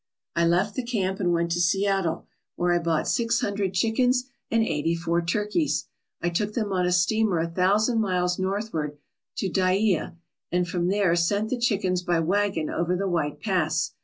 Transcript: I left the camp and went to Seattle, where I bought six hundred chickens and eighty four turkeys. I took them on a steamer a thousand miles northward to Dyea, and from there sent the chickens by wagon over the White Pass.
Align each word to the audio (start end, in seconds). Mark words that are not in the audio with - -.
I 0.35 0.47
left 0.47 0.73
the 0.73 0.81
camp 0.81 1.19
and 1.19 1.31
went 1.31 1.51
to 1.51 1.61
Seattle, 1.61 2.25
where 2.55 2.73
I 2.73 2.79
bought 2.79 3.07
six 3.07 3.41
hundred 3.41 3.75
chickens 3.75 4.31
and 4.49 4.63
eighty 4.63 4.95
four 4.95 5.21
turkeys. 5.21 5.89
I 6.23 6.29
took 6.29 6.53
them 6.53 6.73
on 6.73 6.87
a 6.87 6.91
steamer 6.91 7.37
a 7.37 7.47
thousand 7.47 8.01
miles 8.01 8.39
northward 8.39 8.97
to 9.37 9.47
Dyea, 9.47 10.15
and 10.51 10.67
from 10.67 10.87
there 10.87 11.15
sent 11.15 11.51
the 11.51 11.59
chickens 11.61 12.01
by 12.01 12.19
wagon 12.19 12.67
over 12.67 12.95
the 12.95 13.07
White 13.07 13.41
Pass. 13.41 13.93